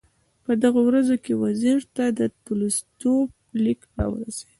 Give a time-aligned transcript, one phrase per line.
[0.45, 3.29] په دغو ورځو کې وزیر ته د ستولیتوف
[3.63, 4.49] لیک راورسېد.